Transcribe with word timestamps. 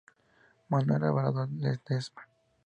Manuel 0.69 1.03
Alvarado 1.03 1.45
Ledesma. 1.45 2.23